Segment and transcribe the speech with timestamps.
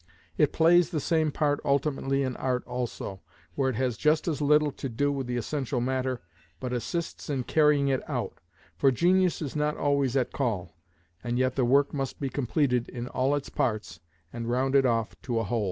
[0.35, 3.21] It plays the same part ultimately in art also,
[3.53, 6.23] where it has just as little to do with the essential matter,
[6.59, 8.39] but assists in carrying it out,
[8.75, 10.75] for genius is not always at call,
[11.23, 13.99] and yet the work must be completed in all its parts
[14.33, 15.59] and rounded off to a whole.